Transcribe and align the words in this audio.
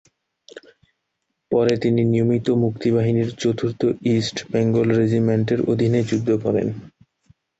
পরে 1.51 1.73
তিনি 1.77 2.01
নিয়মিত 2.03 2.47
মুক্তিবাহিনীর 2.63 3.29
চতুর্থ 3.35 3.81
ইস্ট 4.11 4.37
বেঙ্গল 4.51 4.87
রেজিমেন্টের 4.91 5.59
অধীনে 5.71 5.99
যুদ্ধ 6.03 6.29
করেন। 6.43 6.67